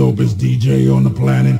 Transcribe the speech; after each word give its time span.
dopest 0.00 0.36
DJ 0.36 0.90
on 0.90 1.04
the 1.04 1.10
planet. 1.10 1.59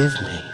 just 0.00 0.18
give 0.18 0.28
me? 0.28 0.49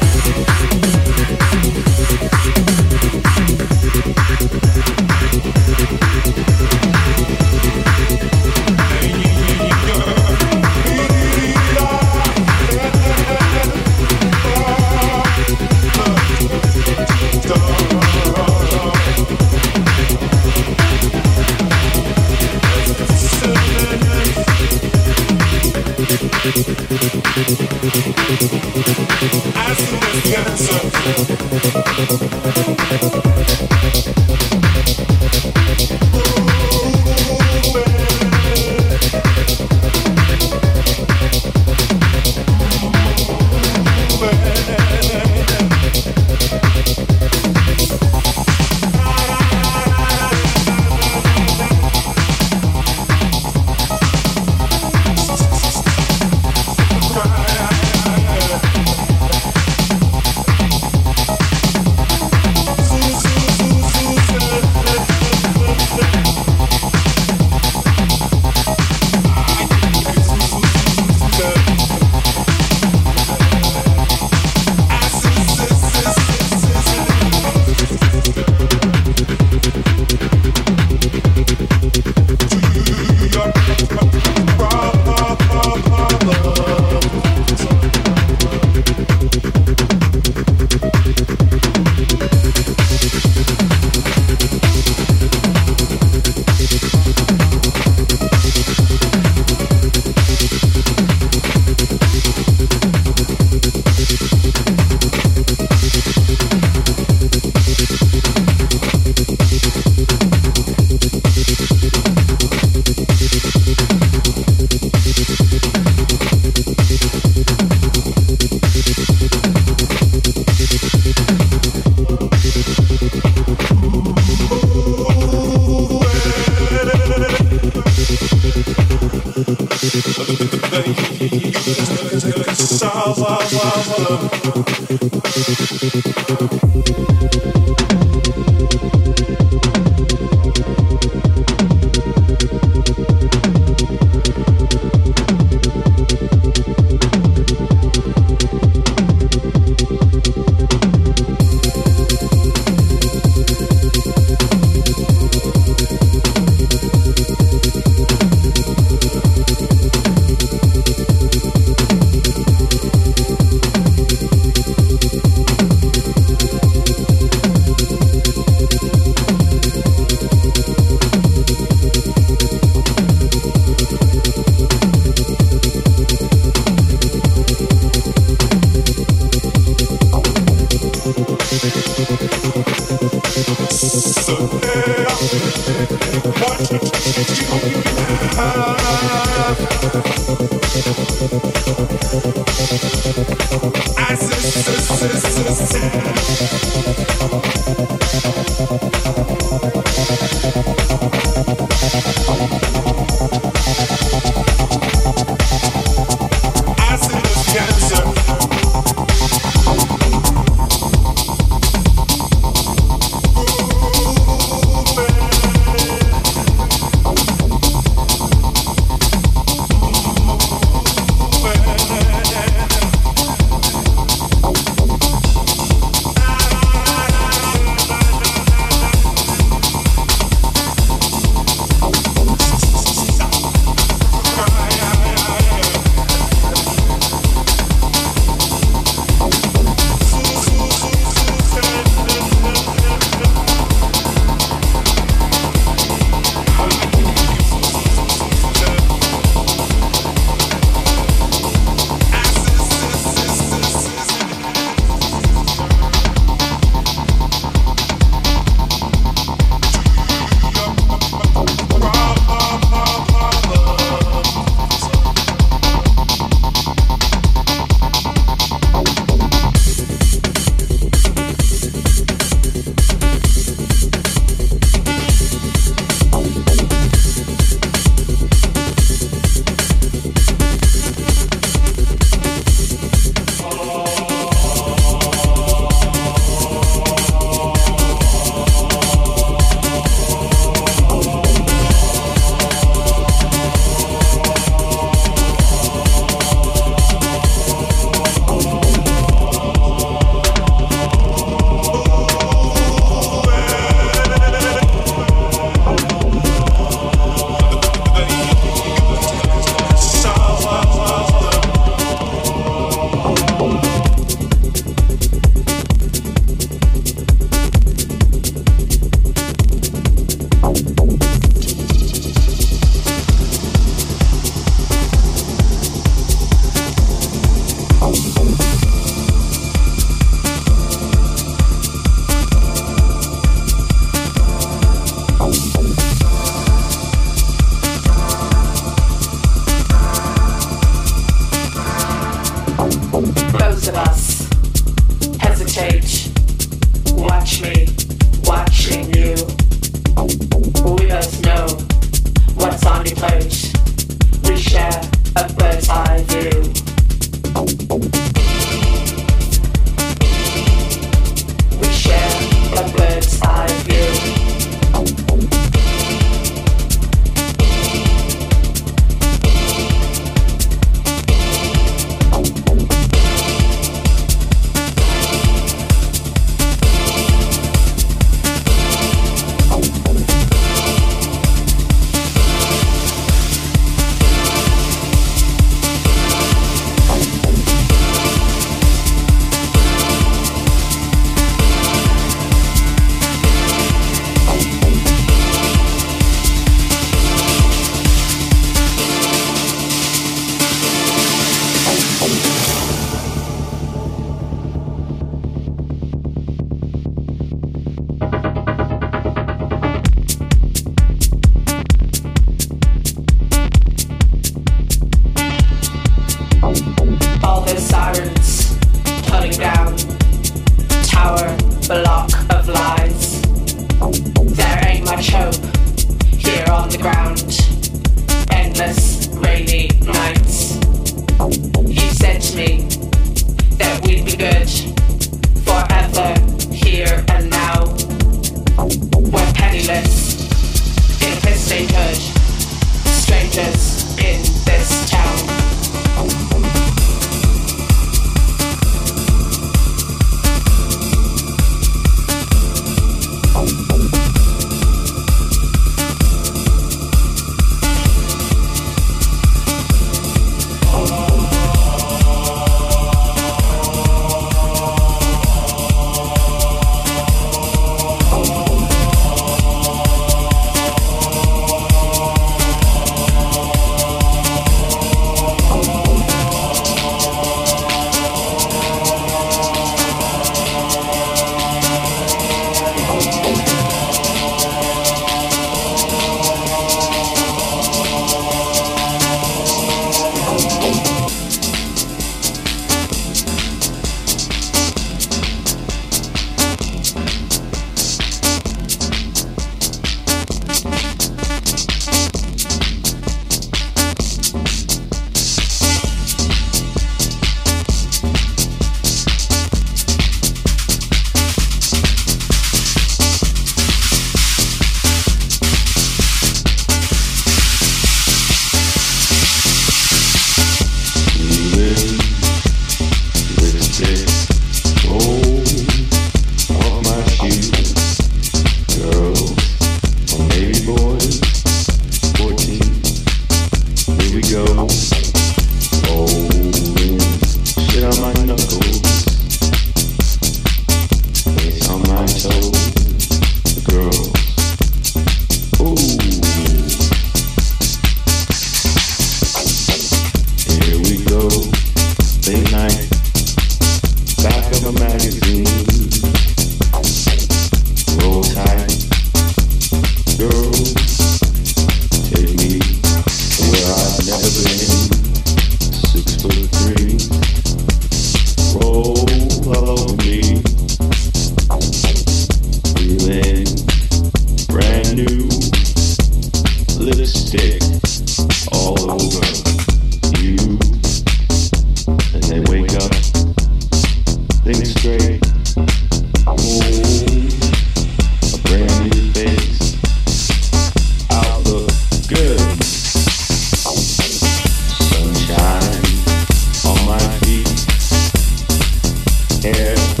here. 599.43 600.00